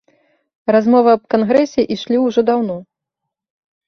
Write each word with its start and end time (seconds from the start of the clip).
Размовы 0.75 1.09
аб 1.17 1.23
кангрэсе 1.33 1.83
ішлі 1.97 2.17
ўжо 2.21 2.41
даўно. 2.49 2.79